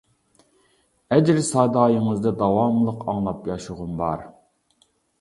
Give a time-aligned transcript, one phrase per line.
[1.17, 4.29] ئەجىر سادايىڭىزنى داۋاملىق ئاڭلاپ ياشىغۇم بار.